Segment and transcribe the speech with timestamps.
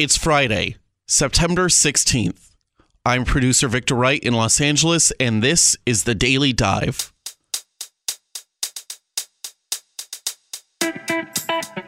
[0.00, 2.52] It's Friday, September 16th.
[3.04, 7.12] I'm producer Victor Wright in Los Angeles, and this is the Daily Dive.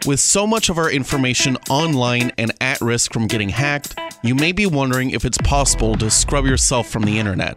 [0.04, 4.52] With so much of our information online and at risk from getting hacked, you may
[4.52, 7.56] be wondering if it's possible to scrub yourself from the internet.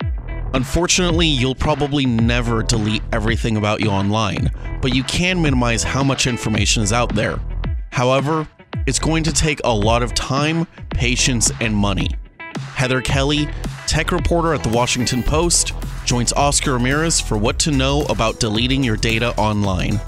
[0.53, 4.49] Unfortunately, you'll probably never delete everything about you online,
[4.81, 7.41] but you can minimize how much information is out there.
[7.91, 8.47] However,
[8.85, 12.09] it's going to take a lot of time, patience, and money.
[12.75, 13.49] Heather Kelly,
[13.87, 15.73] tech reporter at the Washington Post,
[16.05, 19.99] joins Oscar Ramirez for what to know about deleting your data online.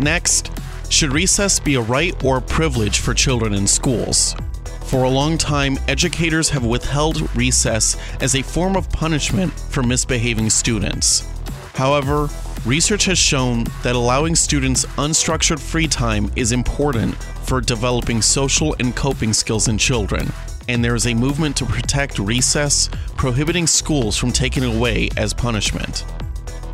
[0.00, 0.52] Next,
[0.90, 4.36] should recess be a right or a privilege for children in schools?
[4.84, 10.50] For a long time, educators have withheld recess as a form of punishment for misbehaving
[10.50, 11.26] students.
[11.74, 12.28] However,
[12.64, 18.96] research has shown that allowing students unstructured free time is important for developing social and
[18.96, 20.32] coping skills in children,
[20.68, 25.34] and there is a movement to protect recess, prohibiting schools from taking it away as
[25.34, 26.04] punishment.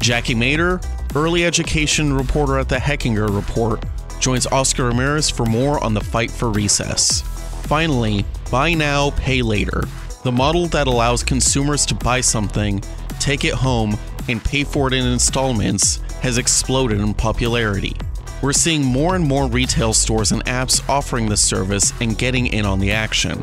[0.01, 3.85] Jackie Mader, early education reporter at the Hechinger Report,
[4.20, 7.23] joins Oscar Ramirez for more on the fight for recess.
[7.67, 9.83] Finally, buy now, pay later,
[10.23, 12.83] the model that allows consumers to buy something,
[13.19, 13.97] take it home,
[14.29, 17.97] and pay for it in installments has exploded in popularity.
[18.42, 22.64] We're seeing more and more retail stores and apps offering this service and getting in
[22.64, 23.39] on the action.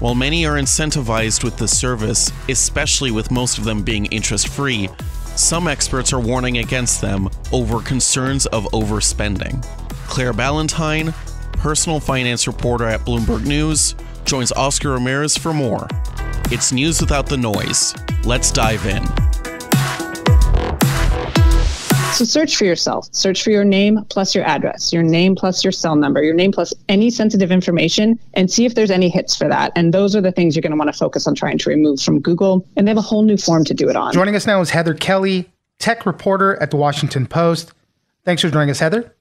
[0.00, 4.88] While many are incentivized with the service, especially with most of them being interest free,
[5.36, 9.62] some experts are warning against them over concerns of overspending.
[10.06, 11.12] Claire Ballentine,
[11.52, 13.94] personal finance reporter at Bloomberg News,
[14.24, 15.86] joins Oscar Ramirez for more.
[16.50, 17.94] It's news without the noise.
[18.24, 19.27] Let's dive in.
[22.12, 23.08] So search for yourself.
[23.12, 26.52] Search for your name plus your address, your name plus your cell number, your name
[26.52, 29.72] plus any sensitive information, and see if there's any hits for that.
[29.76, 32.00] And those are the things you're going to want to focus on trying to remove
[32.00, 32.66] from Google.
[32.76, 34.12] And they have a whole new form to do it on.
[34.12, 35.48] Joining us now is Heather Kelly,
[35.78, 37.72] tech reporter at the Washington Post.
[38.24, 39.14] Thanks for joining us, Heather.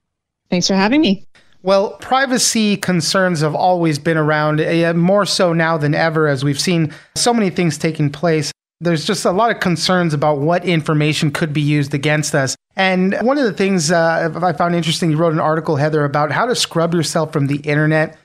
[0.50, 1.26] Thanks for having me.
[1.64, 6.60] Well, privacy concerns have always been around, uh, more so now than ever, as we've
[6.60, 8.52] seen so many things taking place.
[8.80, 12.56] There's just a lot of concerns about what information could be used against us.
[12.76, 16.32] And one of the things uh, I found interesting, you wrote an article, Heather, about
[16.32, 18.18] how to scrub yourself from the internet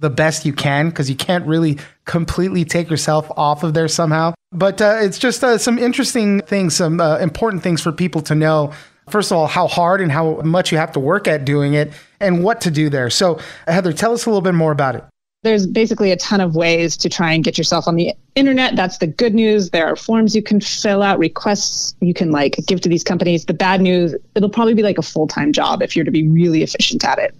[0.00, 4.32] the best you can because you can't really completely take yourself off of there somehow.
[4.52, 8.34] But uh, it's just uh, some interesting things, some uh, important things for people to
[8.34, 8.72] know.
[9.10, 11.92] First of all, how hard and how much you have to work at doing it
[12.20, 13.10] and what to do there.
[13.10, 15.04] So, Heather, tell us a little bit more about it
[15.42, 18.74] there's basically a ton of ways to try and get yourself on the internet.
[18.74, 19.70] That's the good news.
[19.70, 23.44] There are forms you can fill out, requests you can like give to these companies.
[23.44, 26.26] The bad news, it'll probably be like a full time job if you're to be
[26.26, 27.34] really efficient at it.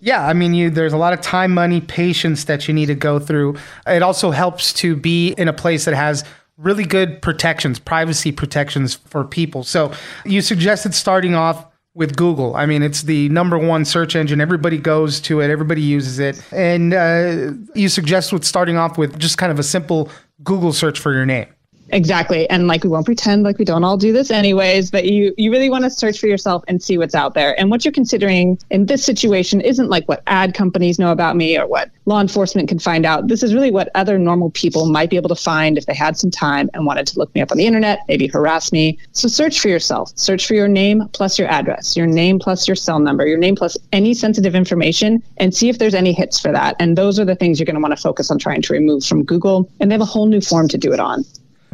[0.00, 2.94] Yeah, I mean, you, there's a lot of time, money, patience that you need to
[2.94, 3.56] go through.
[3.86, 6.24] It also helps to be in a place that has
[6.58, 9.64] really good protections, privacy protections for people.
[9.64, 9.92] So
[10.24, 12.56] you suggested starting off with Google.
[12.56, 14.40] I mean, it's the number one search engine.
[14.40, 16.42] Everybody goes to it, everybody uses it.
[16.52, 20.10] And uh, you suggest with starting off with just kind of a simple
[20.42, 21.46] Google search for your name.
[21.90, 22.48] Exactly.
[22.50, 25.50] And like we won't pretend like we don't all do this anyways, but you you
[25.52, 27.58] really want to search for yourself and see what's out there.
[27.58, 31.58] And what you're considering in this situation isn't like what ad companies know about me
[31.58, 33.28] or what law enforcement can find out.
[33.28, 36.16] This is really what other normal people might be able to find if they had
[36.16, 38.98] some time and wanted to look me up on the internet, maybe harass me.
[39.12, 40.10] So search for yourself.
[40.16, 43.56] Search for your name plus your address, your name plus your cell number, your name
[43.56, 46.76] plus any sensitive information and see if there's any hits for that.
[46.78, 49.04] And those are the things you're going to want to focus on trying to remove
[49.04, 49.70] from Google.
[49.80, 51.24] And they have a whole new form to do it on.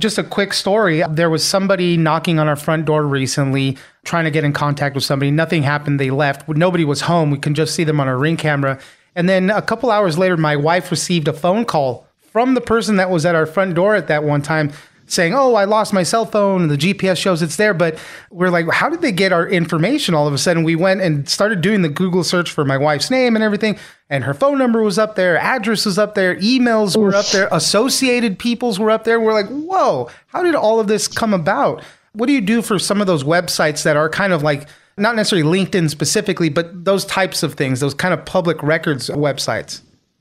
[0.01, 1.03] Just a quick story.
[1.11, 5.05] There was somebody knocking on our front door recently, trying to get in contact with
[5.05, 5.31] somebody.
[5.31, 6.01] Nothing happened.
[6.01, 6.49] They left.
[6.49, 7.31] Nobody was home.
[7.31, 8.81] We can just see them on our ring camera.
[9.15, 12.97] And then a couple hours later, my wife received a phone call from the person
[12.97, 14.73] that was at our front door at that one time
[15.13, 16.63] saying, "Oh, I lost my cell phone.
[16.63, 17.99] And the GPS shows it's there." But
[18.31, 21.29] we're like, "How did they get our information?" All of a sudden, we went and
[21.29, 23.79] started doing the Google search for my wife's name and everything,
[24.09, 27.49] and her phone number was up there, address was up there, emails were up there,
[27.53, 29.21] associated people's were up there.
[29.21, 30.09] We're like, "Whoa!
[30.29, 33.23] How did all of this come about?" What do you do for some of those
[33.23, 34.67] websites that are kind of like
[34.97, 39.81] not necessarily LinkedIn specifically, but those types of things, those kind of public records websites?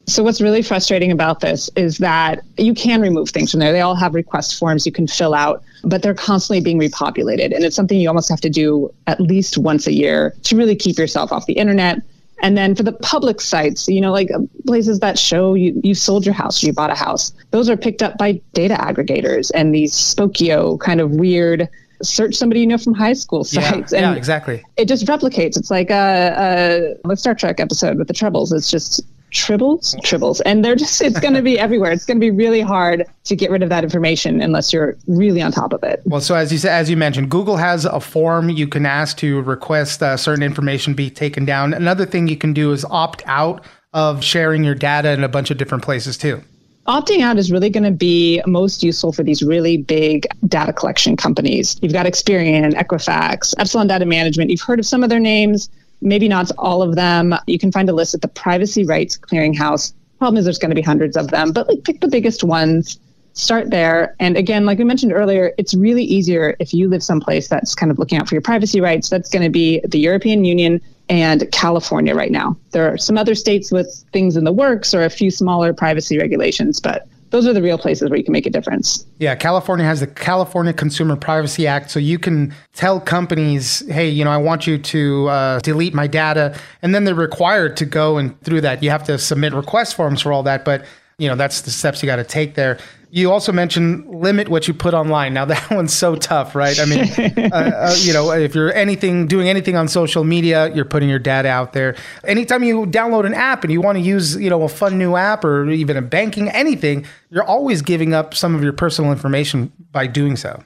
[0.10, 3.72] So what's really frustrating about this is that you can remove things from there.
[3.72, 7.54] They all have request forms you can fill out, but they're constantly being repopulated.
[7.56, 10.76] And it's something you almost have to do at least once a year to really
[10.76, 12.02] keep yourself off the internet.
[12.42, 14.30] And then for the public sites, you know, like
[14.66, 17.78] places that show you, you sold your house or you bought a house, those are
[17.78, 21.70] picked up by data aggregators and these Spokeo kind of weird
[22.02, 23.92] search somebody you know from high school sites.
[23.92, 24.64] Yeah, and yeah exactly.
[24.78, 25.58] It just replicates.
[25.58, 28.54] It's like a, a, a Star Trek episode with the Troubles.
[28.54, 29.96] It's just tribbles?
[30.04, 30.42] Tribbles.
[30.46, 31.92] And they're just it's going to be everywhere.
[31.92, 35.42] It's going to be really hard to get rid of that information unless you're really
[35.42, 36.02] on top of it.
[36.06, 39.18] Well so as you said as you mentioned google has a form you can ask
[39.18, 41.74] to request uh, certain information be taken down.
[41.74, 45.52] Another thing you can do is opt out of sharing your data in a bunch
[45.52, 46.44] of different places too.
[46.88, 51.16] Opting out is really going to be most useful for these really big data collection
[51.16, 51.78] companies.
[51.84, 54.50] You've got Experian, Equifax, Epsilon Data Management.
[54.50, 55.70] You've heard of some of their names
[56.02, 57.36] maybe not all of them.
[57.48, 59.94] You can find a list at the Privacy Rights Clearinghouse.
[60.18, 63.00] Problem is, there's going to be hundreds of them, but like pick the biggest ones.
[63.34, 64.16] Start there.
[64.20, 67.92] And again, like we mentioned earlier, it's really easier if you live someplace that's kind
[67.92, 69.10] of looking out for your privacy rights.
[69.10, 72.58] That's going to be the European Union and California right now.
[72.72, 76.18] There are some other states with things in the works or a few smaller privacy
[76.18, 79.06] regulations, but those are the real places where you can make a difference.
[79.20, 84.24] Yeah, California has the California Consumer Privacy Act, so you can tell companies, "Hey, you
[84.26, 88.18] know, I want you to uh, delete my data," and then they're required to go
[88.18, 88.82] and through that.
[88.84, 90.86] You have to submit request forms for all that, but
[91.18, 92.80] you know that's the steps you got to take there.
[93.12, 95.34] You also mentioned limit what you put online.
[95.34, 96.80] Now that one's so tough, right?
[96.80, 97.02] I mean,
[97.52, 101.20] uh, uh, you know, if you're anything doing anything on social media, you're putting your
[101.20, 101.96] data out there.
[102.24, 105.16] Anytime you download an app and you want to use, you know, a fun new
[105.16, 109.72] app or even a banking anything, you're always giving up some of your personal information
[109.92, 110.64] by doing so.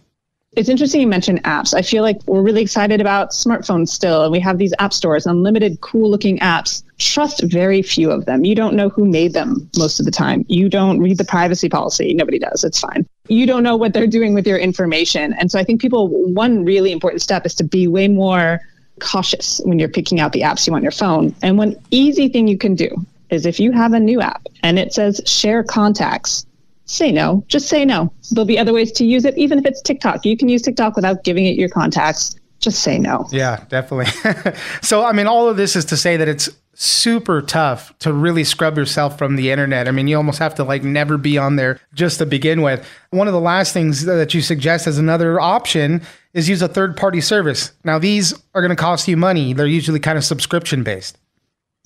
[0.55, 1.73] It's interesting you mentioned apps.
[1.73, 5.25] I feel like we're really excited about smartphones still, and we have these app stores,
[5.25, 6.83] unlimited, cool looking apps.
[6.99, 8.45] Trust very few of them.
[8.45, 10.45] You don't know who made them most of the time.
[10.47, 12.13] You don't read the privacy policy.
[12.13, 12.63] Nobody does.
[12.63, 13.07] It's fine.
[13.29, 15.33] You don't know what they're doing with your information.
[15.33, 18.59] And so I think people, one really important step is to be way more
[18.99, 21.33] cautious when you're picking out the apps you want your phone.
[21.41, 22.89] And one easy thing you can do
[23.31, 26.45] is if you have a new app and it says share contacts,
[26.85, 27.43] say no.
[27.47, 28.13] Just say no.
[28.31, 30.25] There'll be other ways to use it, even if it's TikTok.
[30.25, 32.35] You can use TikTok without giving it your contacts.
[32.59, 33.27] Just say no.
[33.31, 34.53] Yeah, definitely.
[34.81, 38.43] so, I mean, all of this is to say that it's super tough to really
[38.43, 39.87] scrub yourself from the internet.
[39.87, 42.87] I mean, you almost have to like never be on there just to begin with.
[43.11, 46.01] One of the last things that you suggest as another option
[46.33, 47.71] is use a third party service.
[47.83, 51.17] Now, these are going to cost you money, they're usually kind of subscription based.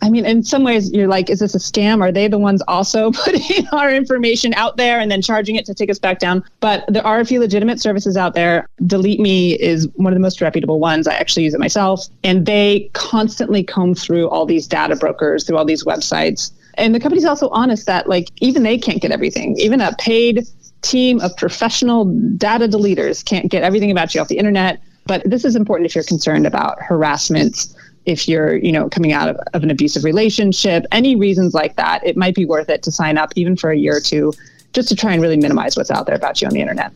[0.02, 2.02] I mean, in some ways, you're like, is this a scam?
[2.02, 5.74] Are they the ones also putting our information out there and then charging it to
[5.74, 6.44] take us back down?
[6.60, 8.68] But there are a few legitimate services out there.
[8.86, 11.08] Delete Me is one of the most reputable ones.
[11.08, 12.06] I actually use it myself.
[12.24, 16.52] And they constantly comb through all these data brokers, through all these websites.
[16.76, 19.58] And the company's also honest that, like, even they can't get everything.
[19.58, 20.46] Even a paid
[20.84, 22.06] team of professional
[22.38, 24.80] data deleters can't get everything about you off the internet.
[25.08, 27.68] But this is important if you're concerned about harassment
[28.08, 32.04] if you're, you know, coming out of, of an abusive relationship, any reasons like that,
[32.06, 34.34] it might be worth it to sign up even for a year or two
[34.74, 36.94] just to try and really minimize what's out there about you on the internet.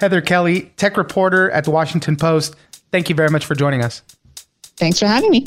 [0.00, 2.56] Heather Kelly, tech reporter at the Washington Post.
[2.90, 4.02] Thank you very much for joining us.
[4.76, 5.44] Thanks for having me.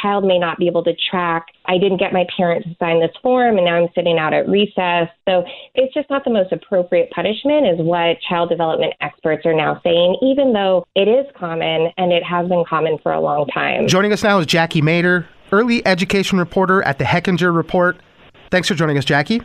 [0.00, 1.46] Child may not be able to track.
[1.66, 4.48] I didn't get my parent to sign this form, and now I'm sitting out at
[4.48, 5.08] recess.
[5.28, 9.80] So it's just not the most appropriate punishment, is what child development experts are now
[9.82, 13.88] saying, even though it is common and it has been common for a long time.
[13.88, 17.98] Joining us now is Jackie Mader, early education reporter at the Hechinger Report.
[18.50, 19.42] Thanks for joining us, Jackie.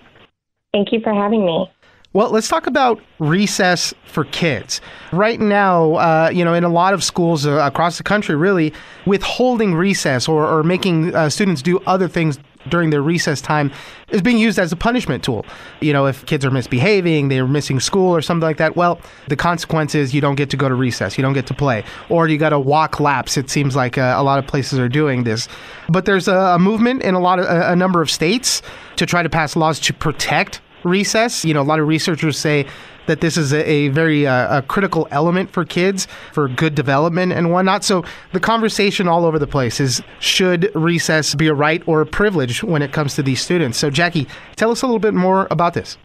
[0.71, 1.71] Thank you for having me.
[2.15, 4.79] Well, let's talk about recess for kids.
[5.11, 8.71] Right now, uh, you know, in a lot of schools uh, across the country, really,
[9.05, 13.69] withholding recess or, or making uh, students do other things during their recess time
[14.11, 15.45] is being used as a punishment tool.
[15.81, 19.35] You know, if kids are misbehaving, they're missing school or something like that, well, the
[19.35, 22.29] consequence is you don't get to go to recess, you don't get to play, or
[22.29, 23.35] you got to walk laps.
[23.35, 25.49] It seems like uh, a lot of places are doing this.
[25.89, 28.61] But there's a, a movement in a lot of a number of states
[28.95, 31.43] to try to pass laws to protect recess.
[31.43, 32.65] You know, a lot of researchers say
[33.07, 37.33] that this is a, a very uh, a critical element for kids for good development
[37.33, 37.83] and whatnot.
[37.83, 42.05] So the conversation all over the place is should recess be a right or a
[42.05, 43.77] privilege when it comes to these students?
[43.77, 45.97] So Jackie, tell us a little bit more about this.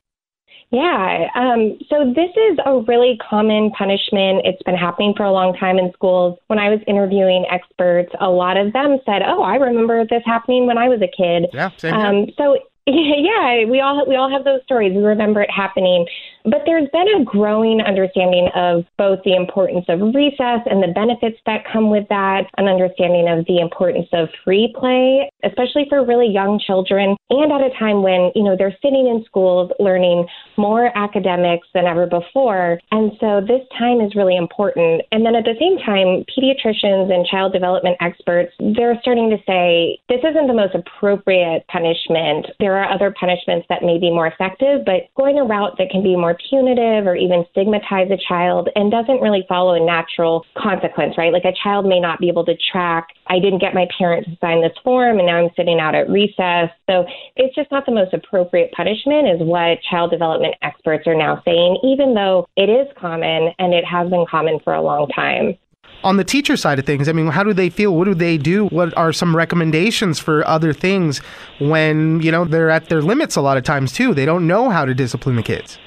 [0.73, 4.43] Yeah, um, so this is a really common punishment.
[4.45, 6.39] It's been happening for a long time in schools.
[6.47, 10.69] When I was interviewing experts, a lot of them said, "Oh, I remember this happening
[10.69, 12.07] when I was a kid." Yeah, same here.
[12.07, 12.57] Um, so
[12.87, 14.93] yeah, we all we all have those stories.
[14.95, 16.07] We remember it happening.
[16.45, 21.39] But there's been a growing understanding of both the importance of recess and the benefits
[21.47, 26.29] that come with that, an understanding of the importance of free play, especially for really
[26.29, 30.97] young children, and at a time when, you know, they're sitting in schools learning more
[30.97, 32.81] academics than ever before.
[32.91, 35.03] And so this time is really important.
[35.13, 39.99] And then at the same time, pediatricians and child development experts, they're starting to say
[40.09, 42.47] this isn't the most appropriate punishment.
[42.59, 46.03] There are other punishments that may be more effective, but going a route that can
[46.03, 50.47] be more more punitive or even stigmatize a child and doesn't really follow a natural
[50.57, 51.33] consequence, right?
[51.33, 54.37] Like a child may not be able to track, I didn't get my parent to
[54.41, 56.71] sign this form and now I'm sitting out at recess.
[56.89, 57.05] So
[57.37, 61.79] it's just not the most appropriate punishment, is what child development experts are now saying,
[61.85, 65.57] even though it is common and it has been common for a long time
[66.03, 67.95] on the teacher side of things, I mean, how do they feel?
[67.95, 68.69] What do they do?
[68.69, 71.19] What are some recommendations for other things
[71.59, 74.15] when, you know, they're at their limits a lot of times too?
[74.15, 75.79] They don't know how to discipline the kids.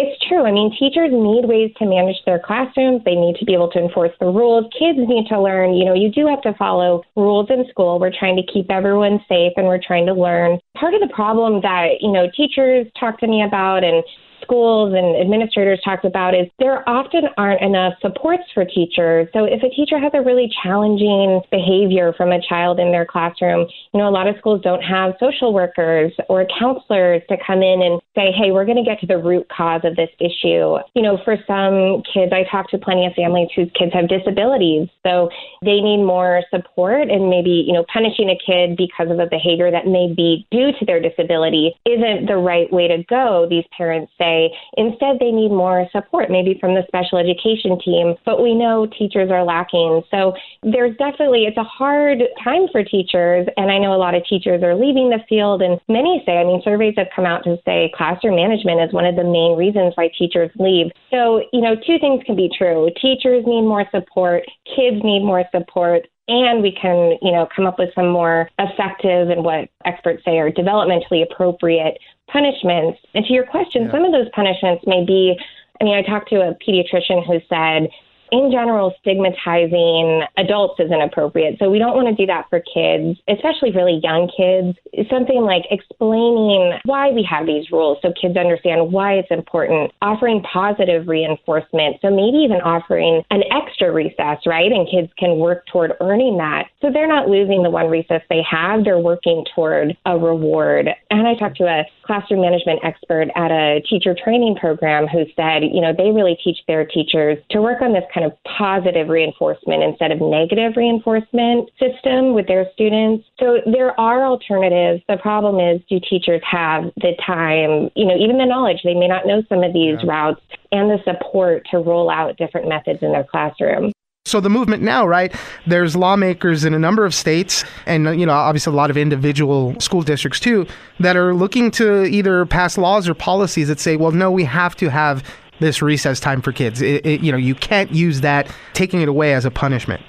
[0.00, 0.46] It's true.
[0.46, 3.02] I mean, teachers need ways to manage their classrooms.
[3.04, 4.70] They need to be able to enforce the rules.
[4.78, 5.74] Kids need to learn.
[5.74, 7.98] You know, you do have to follow rules in school.
[7.98, 10.60] We're trying to keep everyone safe and we're trying to learn.
[10.76, 14.04] Part of the problem that, you know, teachers talk to me about and
[14.42, 19.28] schools and administrators talked about is there often aren't enough supports for teachers.
[19.32, 23.66] So if a teacher has a really challenging behavior from a child in their classroom,
[23.92, 27.82] you know, a lot of schools don't have social workers or counselors to come in
[27.82, 30.76] and say, hey, we're going to get to the root cause of this issue.
[30.94, 34.88] You know, for some kids, I talk to plenty of families whose kids have disabilities.
[35.04, 35.30] So
[35.62, 39.70] they need more support and maybe, you know, punishing a kid because of a behavior
[39.70, 43.46] that may be due to their disability isn't the right way to go.
[43.48, 44.27] These parents say,
[44.76, 49.30] Instead, they need more support, maybe from the special education team, but we know teachers
[49.30, 50.02] are lacking.
[50.10, 50.32] So
[50.62, 53.46] there's definitely, it's a hard time for teachers.
[53.56, 56.44] And I know a lot of teachers are leaving the field, and many say, I
[56.44, 59.92] mean, surveys have come out to say classroom management is one of the main reasons
[59.96, 60.90] why teachers leave.
[61.10, 62.90] So, you know, two things can be true.
[63.00, 67.78] Teachers need more support, kids need more support, and we can, you know, come up
[67.78, 72.98] with some more effective and what experts say are developmentally appropriate punishments.
[73.14, 73.92] And to your question, yeah.
[73.92, 75.36] some of those punishments may be
[75.80, 77.88] I mean, I talked to a pediatrician who said
[78.30, 81.56] in general, stigmatizing adults is inappropriate.
[81.58, 84.78] So we don't want to do that for kids, especially really young kids.
[85.10, 90.42] Something like explaining why we have these rules so kids understand why it's important, offering
[90.42, 91.96] positive reinforcement.
[92.02, 94.70] So maybe even offering an extra recess, right?
[94.70, 96.68] And kids can work toward earning that.
[96.80, 100.88] So they're not losing the one recess they have, they're working toward a reward.
[101.10, 105.62] And I talked to a classroom management expert at a teacher training program who said,
[105.62, 109.82] you know, they really teach their teachers to work on this kind of positive reinforcement
[109.82, 113.26] instead of negative reinforcement system with their students.
[113.38, 115.02] So there are alternatives.
[115.08, 118.78] The problem is, do teachers have the time, you know, even the knowledge?
[118.84, 120.10] They may not know some of these yeah.
[120.10, 120.40] routes
[120.72, 123.92] and the support to roll out different methods in their classroom.
[124.28, 125.34] So the movement now, right?
[125.66, 129.78] There's lawmakers in a number of states, and you know, obviously a lot of individual
[129.80, 130.66] school districts too,
[131.00, 134.76] that are looking to either pass laws or policies that say, well, no, we have
[134.76, 135.24] to have
[135.60, 136.80] this recess time for kids.
[136.80, 140.02] It, it, you know, you can't use that taking it away as a punishment.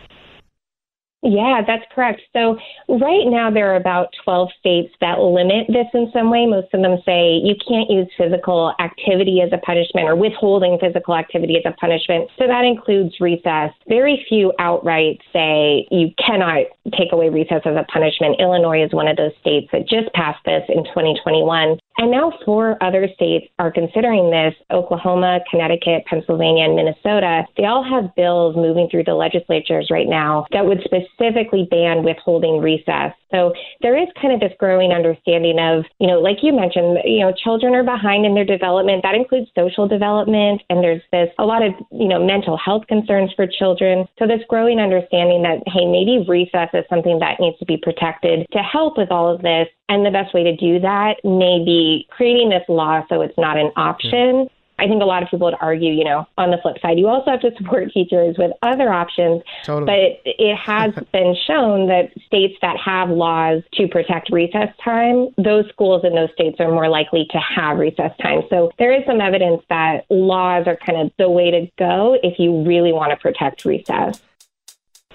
[1.21, 2.21] Yeah, that's correct.
[2.31, 6.45] So, right now, there are about 12 states that limit this in some way.
[6.45, 11.15] Most of them say you can't use physical activity as a punishment or withholding physical
[11.15, 12.29] activity as a punishment.
[12.39, 13.71] So, that includes recess.
[13.89, 18.39] Very few outright say you cannot take away recess as a punishment.
[18.39, 21.79] Illinois is one of those states that just passed this in 2021.
[21.99, 27.43] And now four other states are considering this Oklahoma, Connecticut, Pennsylvania, and Minnesota.
[27.57, 32.61] They all have bills moving through the legislatures right now that would specifically ban withholding
[32.61, 33.11] recess.
[33.31, 37.19] So there is kind of this growing understanding of, you know, like you mentioned, you
[37.19, 39.03] know, children are behind in their development.
[39.03, 40.63] That includes social development.
[40.69, 44.07] And there's this, a lot of, you know, mental health concerns for children.
[44.17, 48.47] So this growing understanding that, hey, maybe recess is something that needs to be protected
[48.51, 49.67] to help with all of this.
[49.89, 53.58] And the best way to do that may be creating this law so it's not
[53.58, 54.50] an option.
[54.79, 57.08] I think a lot of people would argue, you know, on the flip side, you
[57.08, 59.43] also have to support teachers with other options.
[59.65, 59.86] Totally.
[59.86, 65.29] But it, it has been shown that states that have laws to protect recess time,
[65.38, 68.43] those schools in those states are more likely to have recess time.
[68.50, 72.39] So there is some evidence that laws are kind of the way to go if
[72.39, 74.22] you really want to protect recess.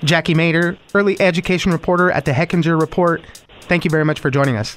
[0.03, 3.23] Jackie Mader, early education reporter at the Hechinger Report.
[3.63, 4.77] Thank you very much for joining us.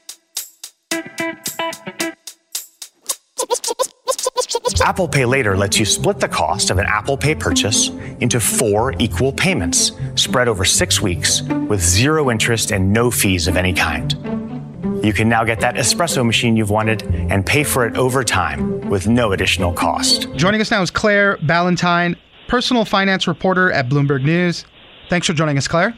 [4.79, 8.93] Apple Pay Later lets you split the cost of an Apple Pay purchase into four
[8.99, 14.13] equal payments spread over six weeks with zero interest and no fees of any kind.
[15.03, 18.87] You can now get that espresso machine you've wanted and pay for it over time
[18.89, 20.27] with no additional cost.
[20.35, 22.15] Joining us now is Claire Ballentine,
[22.47, 24.63] personal finance reporter at Bloomberg News.
[25.09, 25.97] Thanks for joining us, Claire.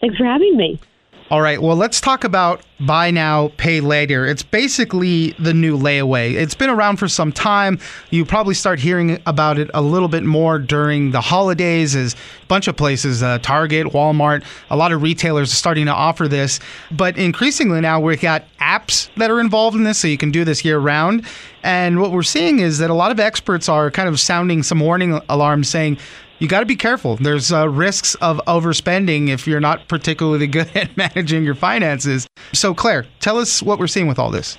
[0.00, 0.80] Thanks for having me.
[1.28, 4.24] All right, well, let's talk about buy now, pay later.
[4.26, 6.34] It's basically the new layaway.
[6.34, 7.80] It's been around for some time.
[8.10, 12.46] You probably start hearing about it a little bit more during the holidays, as a
[12.46, 16.60] bunch of places, uh, Target, Walmart, a lot of retailers are starting to offer this.
[16.92, 20.44] But increasingly now, we've got apps that are involved in this, so you can do
[20.44, 21.26] this year round.
[21.64, 24.78] And what we're seeing is that a lot of experts are kind of sounding some
[24.78, 25.98] warning alarms saying,
[26.38, 27.16] you got to be careful.
[27.16, 32.26] There's uh, risks of overspending if you're not particularly good at managing your finances.
[32.52, 34.58] So, Claire, tell us what we're seeing with all this.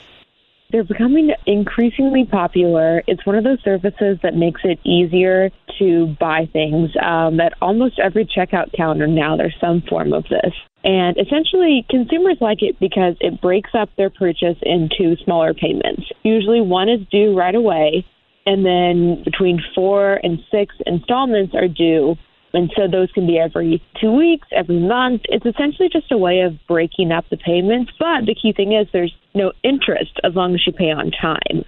[0.70, 3.02] They're becoming increasingly popular.
[3.08, 6.92] It's one of those services that makes it easier to buy things.
[7.02, 10.54] Um, at almost every checkout counter now, there's some form of this.
[10.84, 16.04] And essentially, consumers like it because it breaks up their purchase into smaller payments.
[16.24, 18.06] Usually, one is due right away,
[18.48, 22.16] and then between four and six installments are due.
[22.54, 25.24] And so those can be every two weeks, every month.
[25.26, 27.92] It's essentially just a way of breaking up the payments.
[28.00, 31.66] But the key thing is there's no interest as long as you pay on time.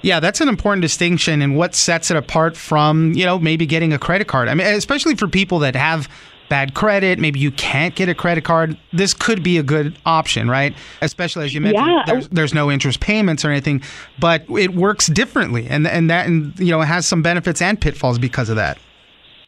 [0.00, 3.92] Yeah, that's an important distinction and what sets it apart from, you know, maybe getting
[3.92, 4.48] a credit card.
[4.48, 6.08] I mean, especially for people that have
[6.52, 10.50] bad credit, maybe you can't get a credit card, this could be a good option,
[10.50, 10.74] right?
[11.00, 12.02] Especially as you mentioned, yeah.
[12.06, 13.80] there's, there's, no interest payments or anything,
[14.18, 18.18] but it works differently, and and that and you know has some benefits and pitfalls
[18.18, 18.76] because of that.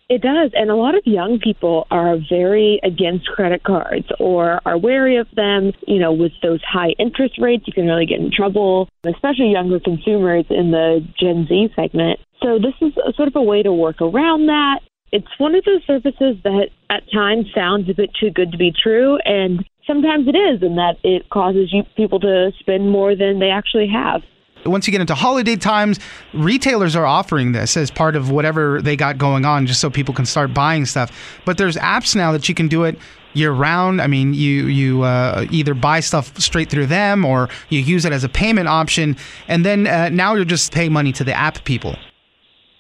[0.08, 4.78] It does, and a lot of young people are very against credit cards or are
[4.78, 5.72] wary of them.
[5.86, 9.78] You know, with those high interest rates, you can really get in trouble, especially younger
[9.78, 12.18] consumers in the Gen Z segment.
[12.42, 14.80] So this is a, sort of a way to work around that
[15.14, 18.72] it's one of those services that at times sounds a bit too good to be
[18.72, 23.38] true, and sometimes it is, in that it causes you people to spend more than
[23.38, 24.22] they actually have.
[24.66, 26.00] Once you get into holiday times,
[26.32, 30.12] retailers are offering this as part of whatever they got going on, just so people
[30.12, 31.12] can start buying stuff.
[31.44, 32.98] But there's apps now that you can do it
[33.34, 34.02] year round.
[34.02, 38.12] I mean, you you uh, either buy stuff straight through them or you use it
[38.12, 41.62] as a payment option, and then uh, now you're just paying money to the app
[41.64, 41.94] people.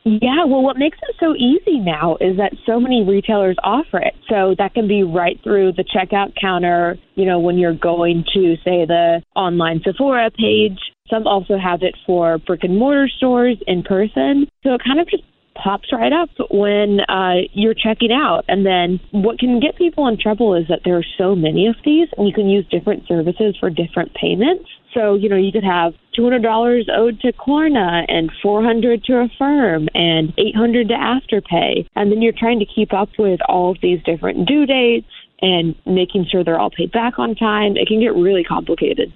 [0.06, 4.12] Yeah, well, what makes it so easy now is that so many retailers offer it.
[4.28, 8.56] So that can be right through the checkout counter, you know, when you're going to,
[8.56, 10.78] say, the online Sephora page.
[11.08, 14.46] Some also have it for brick and mortar stores in person.
[14.62, 15.22] So it kind of just
[15.54, 18.44] pops right up when uh, you're checking out.
[18.48, 21.76] And then what can get people in trouble is that there are so many of
[21.84, 24.68] these, and you can use different services for different payments.
[24.92, 30.32] So, you know, you could have $200 owed to Klarna and 400 to Affirm and
[30.38, 31.88] 800 to Afterpay.
[31.96, 35.08] And then you're trying to keep up with all of these different due dates
[35.42, 37.76] and making sure they're all paid back on time.
[37.76, 39.12] It can get really complicated.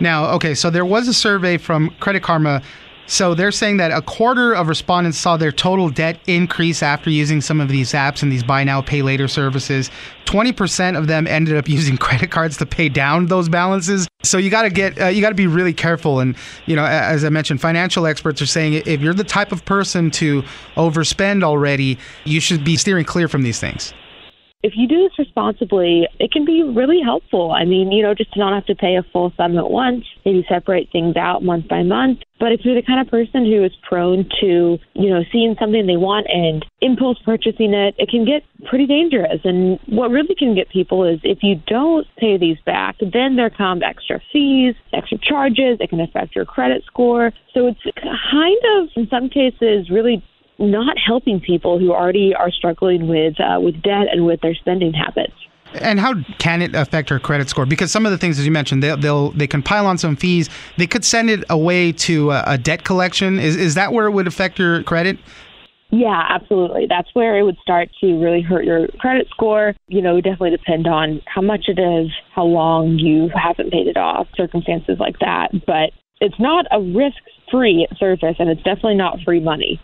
[0.00, 2.62] Now, okay, so there was a survey from Credit Karma
[3.10, 7.40] so they're saying that a quarter of respondents saw their total debt increase after using
[7.40, 9.90] some of these apps and these buy now, pay later services.
[10.26, 14.06] 20% of them ended up using credit cards to pay down those balances.
[14.22, 16.20] So you got to get, uh, you got to be really careful.
[16.20, 19.64] And, you know, as I mentioned, financial experts are saying if you're the type of
[19.64, 20.44] person to
[20.76, 23.92] overspend already, you should be steering clear from these things
[24.62, 27.52] if you do this responsibly, it can be really helpful.
[27.52, 30.04] I mean, you know, just to not have to pay a full sum at once,
[30.24, 32.20] maybe separate things out month by month.
[32.38, 35.86] But if you're the kind of person who is prone to, you know, seeing something
[35.86, 39.40] they want and impulse purchasing it, it can get pretty dangerous.
[39.44, 43.50] And what really can get people is if you don't pay these back, then there
[43.50, 45.78] come extra fees, extra charges.
[45.80, 47.32] It can affect your credit score.
[47.54, 50.24] So it's kind of, in some cases, really
[50.60, 54.92] not helping people who already are struggling with uh, with debt and with their spending
[54.92, 55.34] habits.
[55.74, 57.64] And how can it affect her credit score?
[57.64, 60.16] Because some of the things, as you mentioned, they'll, they'll they can pile on some
[60.16, 60.50] fees.
[60.76, 63.38] They could send it away to a, a debt collection.
[63.38, 65.18] Is is that where it would affect your credit?
[65.92, 66.86] Yeah, absolutely.
[66.88, 69.74] That's where it would start to really hurt your credit score.
[69.88, 73.88] You know, it definitely depend on how much it is, how long you haven't paid
[73.88, 75.48] it off, circumstances like that.
[75.66, 77.16] But it's not a risk
[77.50, 79.80] free service and it's definitely not free money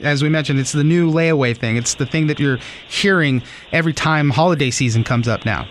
[0.00, 1.76] as we mentioned, it's the new layaway thing.
[1.76, 2.58] It's the thing that you're
[2.88, 5.68] hearing every time holiday season comes up now.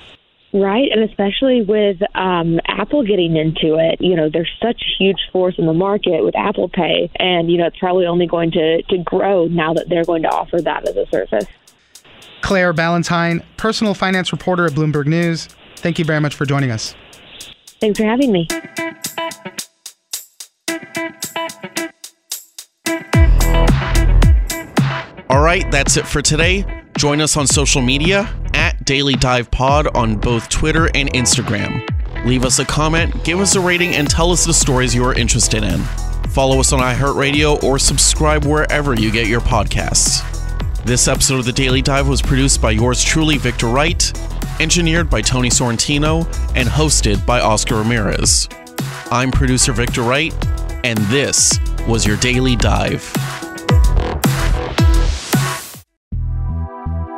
[0.54, 5.20] Right, and especially with um, Apple getting into it, you know, there's such a huge
[5.32, 8.82] force in the market with Apple Pay, and you know, it's probably only going to
[8.84, 11.46] to grow now that they're going to offer that as a service.
[12.42, 15.48] Claire Ballentine, personal finance reporter at Bloomberg News.
[15.76, 16.96] Thank you very much for joining us.
[17.82, 18.48] Thanks for having me.
[25.30, 26.66] All right, that's it for today.
[26.98, 31.86] Join us on social media at Daily Dive Pod on both Twitter and Instagram.
[32.26, 35.14] Leave us a comment, give us a rating, and tell us the stories you are
[35.14, 35.82] interested in.
[36.30, 40.24] Follow us on iHeartRadio or subscribe wherever you get your podcasts.
[40.86, 44.18] This episode of The Daily Dive was produced by yours truly, Victor Wright,
[44.62, 48.48] engineered by Tony Sorrentino, and hosted by Oscar Ramirez.
[49.12, 50.34] I'm producer Victor Wright,
[50.86, 53.04] and this was your Daily Dive.